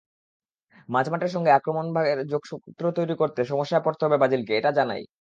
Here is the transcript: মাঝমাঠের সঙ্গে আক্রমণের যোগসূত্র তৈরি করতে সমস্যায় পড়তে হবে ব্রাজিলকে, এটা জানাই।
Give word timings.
মাঝমাঠের 0.89 1.31
সঙ্গে 1.35 1.51
আক্রমণের 1.51 2.19
যোগসূত্র 2.27 2.83
তৈরি 2.97 3.15
করতে 3.17 3.41
সমস্যায় 3.45 3.83
পড়তে 3.85 4.01
হবে 4.05 4.17
ব্রাজিলকে, 4.17 4.53
এটা 4.57 4.71
জানাই। 4.79 5.01